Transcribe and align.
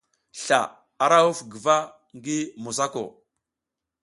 Sla 0.43 0.59
ara 1.03 1.19
huf 1.25 1.39
guva 1.51 1.77
ngi 2.15 2.37
mosako. 2.63 3.03